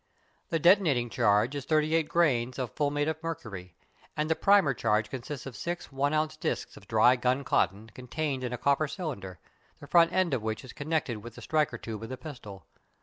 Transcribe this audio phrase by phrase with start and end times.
[0.49, 3.75] The detonating charge is thirty eight grains of fulminate of mercury,
[4.17, 8.43] and the primer charge consists of six one ounce discs of dry gun cotton contained
[8.43, 9.37] in a copper cylinder,
[9.79, 12.65] the front end of which is connected with the striker tube of the pistol.